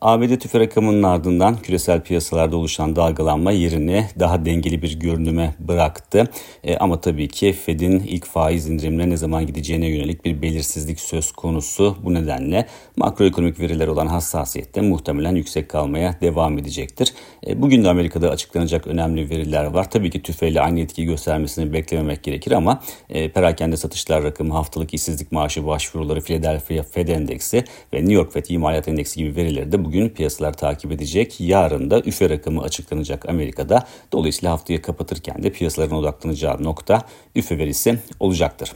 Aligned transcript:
ABD 0.00 0.38
tüfe 0.38 0.60
rakamının 0.60 1.02
ardından 1.02 1.56
küresel 1.56 2.00
piyasalarda 2.00 2.56
oluşan 2.56 2.96
dalgalanma 2.96 3.52
yerini 3.52 4.06
daha 4.18 4.44
dengeli 4.44 4.82
bir 4.82 5.00
görünüme 5.00 5.54
bıraktı. 5.58 6.28
E, 6.64 6.76
ama 6.76 7.00
tabii 7.00 7.28
ki 7.28 7.52
Fed'in 7.52 7.98
ilk 7.98 8.26
faiz 8.26 8.68
indirimine 8.68 9.10
ne 9.10 9.16
zaman 9.16 9.46
gideceğine 9.46 9.86
yönelik 9.86 10.24
bir 10.24 10.42
belirsizlik 10.42 11.00
söz 11.00 11.32
konusu. 11.32 11.96
Bu 12.04 12.14
nedenle 12.14 12.66
makroekonomik 12.96 13.60
veriler 13.60 13.86
olan 13.88 14.06
hassasiyette 14.06 14.80
muhtemelen 14.80 15.34
yüksek 15.34 15.68
kalmaya 15.68 16.20
devam 16.20 16.58
edecektir. 16.58 17.12
E, 17.46 17.62
bugün 17.62 17.84
de 17.84 17.88
Amerika'da 17.88 18.30
açıklanacak 18.30 18.86
önemli 18.86 19.30
veriler 19.30 19.64
var. 19.64 19.90
Tabii 19.90 20.10
ki 20.10 20.22
tüfeyle 20.22 20.60
aynı 20.60 20.80
etkiyi 20.80 21.06
göstermesini 21.06 21.72
beklememek 21.72 22.22
gerekir 22.22 22.52
ama 22.52 22.82
e, 23.08 23.32
perakende 23.32 23.76
satışlar 23.76 24.22
rakamı, 24.22 24.54
haftalık 24.54 24.94
işsizlik 24.94 25.32
maaşı 25.32 25.66
başvuruları, 25.66 26.20
Philadelphia 26.20 26.82
Fed 26.82 27.08
Endeksi 27.08 27.64
ve 27.94 27.98
New 27.98 28.12
York 28.12 28.32
Fed 28.32 28.46
İmalat 28.48 28.88
Endeksi 28.88 29.20
gibi 29.20 29.36
verileri 29.36 29.72
de 29.72 29.84
bugün 29.84 29.89
piyasalar 29.90 30.52
takip 30.52 30.92
edecek. 30.92 31.40
Yarın 31.40 31.90
da 31.90 32.00
üfe 32.00 32.30
rakamı 32.30 32.62
açıklanacak 32.62 33.28
Amerika'da. 33.28 33.86
Dolayısıyla 34.12 34.52
haftayı 34.52 34.82
kapatırken 34.82 35.42
de 35.42 35.52
piyasaların 35.52 35.96
odaklanacağı 35.96 36.64
nokta 36.64 37.02
üfe 37.34 37.58
verisi 37.58 37.98
olacaktır. 38.20 38.72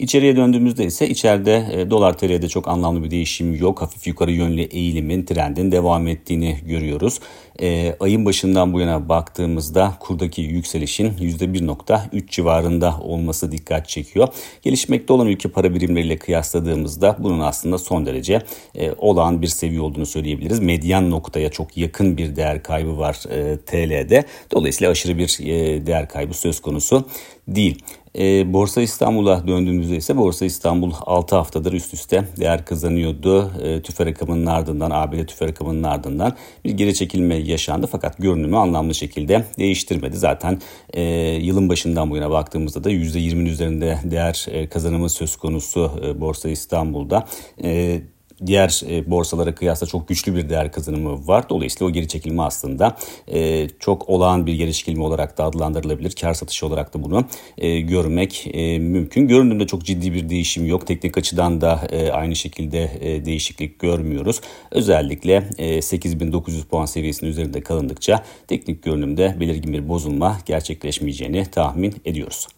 İçeriye 0.00 0.36
döndüğümüzde 0.36 0.84
ise 0.84 1.08
içeride 1.08 1.66
e, 1.72 1.90
dolar 1.90 2.18
TL'de 2.18 2.48
çok 2.48 2.68
anlamlı 2.68 3.04
bir 3.04 3.10
değişim 3.10 3.54
yok. 3.54 3.82
Hafif 3.82 4.06
yukarı 4.06 4.32
yönlü 4.32 4.62
eğilimin 4.62 5.24
trendin 5.24 5.72
devam 5.72 6.06
ettiğini 6.08 6.56
görüyoruz. 6.66 7.20
E, 7.62 7.96
ayın 8.00 8.24
başından 8.24 8.72
bu 8.72 8.80
yana 8.80 9.08
baktığımızda 9.08 9.94
kurdaki 10.00 10.42
yükselişin 10.42 11.10
%1.3 11.10 12.28
civarında 12.28 12.94
olması 13.00 13.52
dikkat 13.52 13.88
çekiyor. 13.88 14.28
Gelişmekte 14.62 15.12
olan 15.12 15.26
ülke 15.26 15.48
para 15.48 15.74
birimleriyle 15.74 16.16
kıyasladığımızda 16.16 17.16
bunun 17.18 17.40
aslında 17.40 17.78
son 17.78 18.06
derece 18.06 18.42
e, 18.74 18.92
olağan 18.98 19.42
bir 19.42 19.46
seviye 19.46 19.80
olduğunu 19.80 20.06
söyleyebiliriz. 20.06 20.60
Medyan 20.60 21.10
noktaya 21.10 21.50
çok 21.50 21.76
yakın 21.76 22.16
bir 22.16 22.36
değer 22.36 22.62
kaybı 22.62 22.98
var 22.98 23.24
e, 23.30 23.56
TL'de. 23.56 24.24
Dolayısıyla 24.52 24.90
aşırı 24.90 25.18
bir 25.18 25.38
e, 25.40 25.86
değer 25.86 26.08
kaybı 26.08 26.34
söz 26.34 26.60
konusu 26.60 27.06
değil. 27.48 27.82
E, 28.18 28.52
Borsa 28.52 28.82
İstanbul'a 28.82 29.46
döndüğümüzde 29.46 29.96
ise 29.96 30.16
Borsa 30.16 30.44
İstanbul 30.44 30.92
6 31.00 31.36
haftadır 31.36 31.72
üst 31.72 31.94
üste 31.94 32.24
değer 32.40 32.64
kazanıyordu. 32.64 33.52
E, 33.62 33.82
tüfe 33.82 34.06
rakamının 34.06 34.46
ardından, 34.46 34.90
ABD 34.90 35.26
tüfe 35.26 35.48
rakamının 35.48 35.82
ardından 35.82 36.36
bir 36.64 36.70
geri 36.70 36.94
çekilme 36.94 37.34
yaşandı. 37.34 37.88
Fakat 37.92 38.18
görünümü 38.18 38.56
anlamlı 38.56 38.94
şekilde 38.94 39.44
değiştirmedi. 39.58 40.16
Zaten 40.16 40.60
e, 40.92 41.02
yılın 41.42 41.68
başından 41.68 42.10
bu 42.10 42.16
yana 42.16 42.30
baktığımızda 42.30 42.84
da 42.84 42.90
%20'nin 42.90 43.46
üzerinde 43.46 43.98
değer 44.04 44.46
e, 44.50 44.68
kazanımı 44.68 45.10
söz 45.10 45.36
konusu 45.36 45.90
e, 46.04 46.20
Borsa 46.20 46.48
İstanbul'da. 46.48 47.26
E, 47.64 48.00
diğer 48.46 48.82
e, 48.88 49.10
borsalara 49.10 49.54
kıyasla 49.54 49.86
çok 49.86 50.08
güçlü 50.08 50.36
bir 50.36 50.48
değer 50.48 50.72
kazanımı 50.72 51.26
var. 51.26 51.48
Dolayısıyla 51.48 51.90
o 51.90 51.92
geri 51.92 52.08
çekilme 52.08 52.42
aslında 52.42 52.96
e, 53.28 53.68
çok 53.68 54.08
olağan 54.08 54.46
bir 54.46 54.54
geri 54.54 54.74
çekilme 54.74 55.04
olarak 55.04 55.38
da 55.38 55.44
adlandırılabilir. 55.44 56.12
Kar 56.20 56.34
satışı 56.34 56.66
olarak 56.66 56.94
da 56.94 57.02
bunu 57.02 57.24
e, 57.58 57.80
görmek 57.80 58.50
mümkün. 58.80 59.28
Görünümde 59.28 59.66
çok 59.66 59.84
ciddi 59.84 60.12
bir 60.14 60.28
değişim 60.28 60.66
yok. 60.66 60.86
Teknik 60.86 61.18
açıdan 61.18 61.60
da 61.60 61.80
aynı 62.12 62.36
şekilde 62.36 62.90
değişiklik 63.24 63.78
görmüyoruz. 63.78 64.40
Özellikle 64.70 65.48
8900 65.82 66.64
puan 66.64 66.84
seviyesinin 66.84 67.30
üzerinde 67.30 67.60
kalındıkça 67.60 68.24
teknik 68.48 68.82
görünümde 68.82 69.36
belirgin 69.40 69.72
bir 69.72 69.88
bozulma 69.88 70.38
gerçekleşmeyeceğini 70.46 71.44
tahmin 71.44 71.94
ediyoruz. 72.04 72.48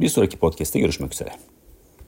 Bir 0.00 0.08
sonraki 0.08 0.36
podcast'te 0.36 0.80
görüşmek 0.80 1.12
üzere. 1.12 1.49